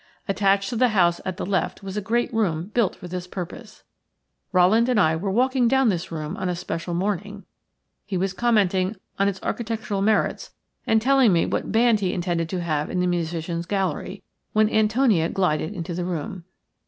Attached 0.27 0.67
to 0.69 0.75
the 0.75 0.89
house 0.97 1.21
at 1.25 1.37
the 1.37 1.45
left 1.45 1.83
was 1.83 1.95
a 1.95 2.01
great 2.01 2.33
room 2.33 2.71
built 2.73 2.95
for 2.95 3.07
this 3.07 3.27
purpose. 3.27 3.83
Rowland 4.51 4.89
and 4.89 4.99
I 4.99 5.15
were 5.15 5.29
walking 5.29 5.67
down 5.67 5.89
this 5.89 6.11
room 6.11 6.35
on 6.37 6.49
a 6.49 6.55
special 6.55 6.95
morning; 6.95 7.45
he 8.03 8.17
was 8.17 8.33
commenting 8.33 8.95
on 9.19 9.27
its 9.27 9.39
architectural 9.43 10.01
merits 10.01 10.55
and 10.87 11.03
telling 11.03 11.31
me 11.31 11.45
what 11.45 11.71
band 11.71 11.99
he 11.99 12.13
intended 12.13 12.49
to 12.49 12.61
have 12.61 12.89
in 12.89 12.99
the 12.99 13.05
musicians' 13.05 13.67
gallery, 13.67 14.23
when 14.53 14.71
Antonia 14.71 15.29
glided 15.29 15.71
into 15.71 15.93
the 15.93 16.03
room. 16.03 16.45